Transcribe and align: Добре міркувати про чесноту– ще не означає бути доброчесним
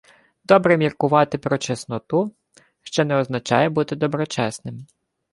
Добре 0.45 0.77
міркувати 0.77 1.37
про 1.37 1.57
чесноту– 1.57 2.31
ще 2.83 3.05
не 3.05 3.15
означає 3.17 3.69
бути 3.69 3.95
доброчесним 3.95 4.87